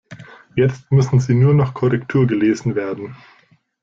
[0.55, 3.15] Jetzt müssen sie nur noch Korrektur gelesen werden.